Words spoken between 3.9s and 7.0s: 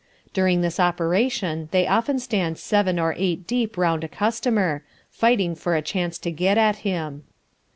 a customer, fighting for a chance to get at